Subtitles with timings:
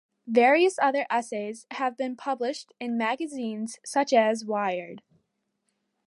[0.25, 5.03] Various other essays have been published in magazines such as "Wired".